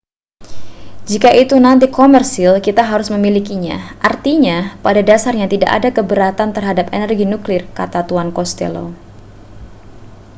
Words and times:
jika 1.11 1.29
itu 1.43 1.53
nanti 1.65 1.85
komersil 1.97 2.51
kita 2.67 2.81
harus 2.91 3.07
memilikinya 3.15 3.77
artinya 4.09 4.57
pada 4.85 5.01
dasarnya 5.09 5.45
tidak 5.53 5.69
ada 5.77 5.89
keberatan 5.97 6.49
terhadap 6.57 6.87
energi 6.97 7.23
nuklir 7.31 7.63
kata 7.77 7.99
tuan 8.09 8.29
costello 8.37 8.85